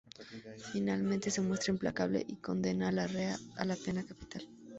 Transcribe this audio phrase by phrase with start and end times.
[0.71, 4.47] Finalmente se muestra implacable y condena a la rea a la pena capital.